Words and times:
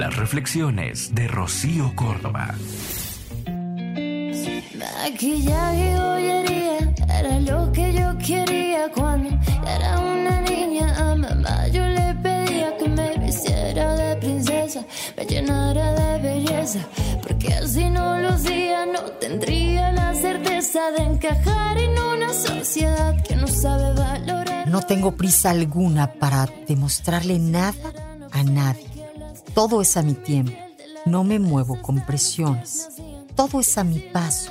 Las 0.00 0.16
reflexiones 0.16 1.14
de 1.14 1.28
Rocío 1.28 1.92
Córdoba. 1.94 2.54
Maquillaje 4.78 5.90
y 5.90 5.94
joyería 5.94 6.78
era 7.18 7.38
lo 7.40 7.70
que 7.70 7.92
yo 7.92 8.16
quería 8.16 8.90
cuando 8.94 9.28
era 9.68 9.98
una 9.98 10.40
niña. 10.40 10.96
A 10.96 11.14
mamá 11.14 11.68
yo 11.68 11.86
le 11.86 12.14
pedía 12.14 12.74
que 12.78 12.88
me 12.88 13.18
vistiera 13.18 13.94
de 13.94 14.16
princesa, 14.16 14.86
me 15.18 15.26
llenara 15.26 15.92
de 15.92 16.18
belleza, 16.22 16.80
porque 17.22 17.52
así 17.52 17.90
no 17.90 18.18
lucía, 18.22 18.86
no 18.86 19.02
tendría 19.20 19.92
la 19.92 20.14
certeza 20.14 20.80
de 20.92 21.02
encajar 21.02 21.76
en 21.76 21.98
una 21.98 22.32
sociedad 22.32 23.22
que 23.22 23.36
no 23.36 23.46
sabe 23.46 23.92
valorar. 23.92 24.66
No 24.66 24.80
tengo 24.80 25.12
prisa 25.12 25.50
alguna 25.50 26.10
para 26.14 26.46
demostrarle 26.66 27.38
nada 27.38 27.92
a 28.32 28.42
nadie. 28.44 28.89
Todo 29.54 29.80
es 29.80 29.96
a 29.96 30.02
mi 30.02 30.14
tiempo. 30.14 30.52
No 31.06 31.24
me 31.24 31.38
muevo 31.38 31.80
con 31.82 32.04
presiones. 32.04 32.88
Todo 33.34 33.60
es 33.60 33.76
a 33.78 33.84
mi 33.84 33.98
paso, 34.00 34.50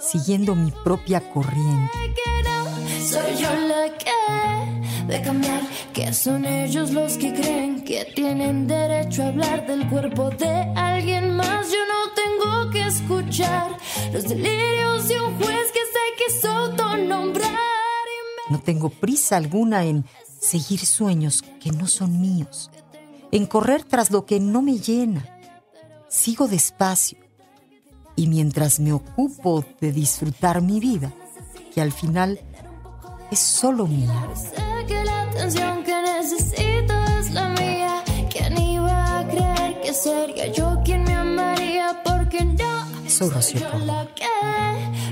siguiendo 0.00 0.54
mi 0.54 0.70
propia 0.70 1.20
corriente. 1.32 1.90
que 2.14 2.42
no 2.48 3.06
soy 3.06 3.36
yo 3.42 3.50
la 3.68 3.96
que 3.96 5.06
de 5.06 5.22
cambiar, 5.22 5.60
que 5.92 6.12
son 6.12 6.44
ellos 6.44 6.90
los 6.90 7.16
que 7.16 7.32
creen 7.32 7.84
que 7.84 8.04
tienen 8.14 8.66
derecho 8.66 9.22
a 9.22 9.28
hablar 9.28 9.66
del 9.66 9.88
cuerpo 9.88 10.30
de 10.30 10.48
alguien 10.76 11.36
más. 11.36 11.70
Yo 11.70 11.78
no 11.86 12.12
tengo 12.14 12.70
que 12.70 12.86
escuchar 12.86 13.76
los 14.12 14.24
delirios 14.24 15.08
de 15.08 15.20
un 15.20 15.36
juez 15.36 15.72
que 15.72 15.80
sé 15.80 16.04
que 16.18 16.36
es 16.36 16.44
autonombrar. 16.44 17.50
y 17.52 18.50
me- 18.50 18.56
No 18.56 18.62
tengo 18.62 18.90
prisa 18.90 19.36
alguna 19.36 19.84
en 19.84 20.04
seguir 20.40 20.84
sueños 20.84 21.42
que 21.60 21.70
no 21.70 21.86
son 21.86 22.20
míos, 22.20 22.70
en 23.32 23.46
correr 23.46 23.84
tras 23.84 24.10
lo 24.10 24.26
que 24.26 24.40
no 24.40 24.62
me 24.62 24.78
llena. 24.78 25.24
Sigo 26.08 26.48
despacio 26.48 27.18
y 28.14 28.28
mientras 28.28 28.80
me 28.80 28.92
ocupo 28.92 29.64
de 29.80 29.92
disfrutar 29.92 30.62
mi 30.62 30.80
vida, 30.80 31.12
que 31.74 31.80
al 31.80 31.92
final 31.92 32.40
es 33.30 33.38
solo 33.38 33.86
mía. 33.86 34.28
Sé 34.34 34.86
que 34.86 35.04
la 35.04 35.22
atención 35.22 35.84
que 35.84 36.02
necesito 36.02 36.94
es 37.20 37.30
la 37.32 37.48
mía. 37.50 38.02
¿Quién 38.30 38.56
iba 38.58 39.18
a 39.18 39.28
creer 39.28 39.80
que 39.82 39.92
sería 39.92 40.52
yo 40.52 40.80
quien 40.84 41.04
me 41.04 41.14
amaría? 41.14 42.02
Porque 42.04 42.44
no 42.44 42.86
Soy 43.08 43.30
yo 43.60 43.78
la 43.78 44.06
que 44.14 44.26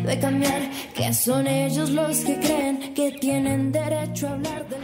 de 0.05 0.19
cambiar, 0.19 0.71
que 0.95 1.12
son 1.15 1.47
ellos 1.47 1.91
los 1.91 2.19
que 2.19 2.39
creen 2.39 2.93
que 2.95 3.12
tienen 3.12 3.73
derecho 3.73 4.28
a 4.28 4.33
hablar 4.33 4.67
cuerpo. 4.67 4.84